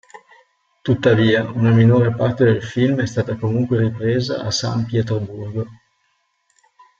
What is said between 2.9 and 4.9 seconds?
è stata comunque ripresa a San